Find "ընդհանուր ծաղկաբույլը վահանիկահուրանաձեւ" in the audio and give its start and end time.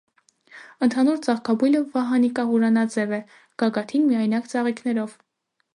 0.85-3.17